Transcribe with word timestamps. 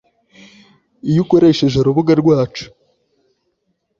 Iyo 1.09 1.19
ukoresheje 1.23 1.75
urubuga 1.79 2.13
rwacu 2.21 2.65